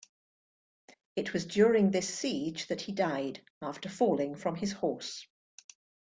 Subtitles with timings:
[1.15, 5.27] It was during this siege that he died, after falling from his horse.